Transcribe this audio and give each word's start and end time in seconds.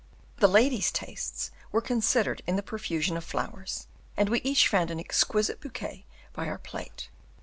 The 0.37 0.47
ladies' 0.47 0.91
tastes 0.91 1.51
were 1.71 1.79
considered 1.79 2.41
in 2.47 2.55
the 2.55 2.63
profusion 2.63 3.17
of 3.17 3.23
flowers, 3.23 3.85
and 4.17 4.29
we 4.29 4.41
each 4.41 4.67
found 4.67 4.89
an 4.89 4.99
exquisite 4.99 5.61
bouquet 5.61 6.07
by 6.33 6.47
our 6.47 6.57
plate. 6.57 7.09